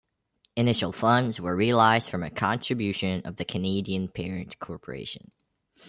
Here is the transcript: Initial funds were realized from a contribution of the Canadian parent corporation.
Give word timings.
Initial 0.55 0.91
funds 0.91 1.39
were 1.39 1.55
realized 1.55 2.09
from 2.09 2.23
a 2.23 2.31
contribution 2.31 3.21
of 3.23 3.35
the 3.35 3.45
Canadian 3.45 4.07
parent 4.07 4.57
corporation. 4.57 5.31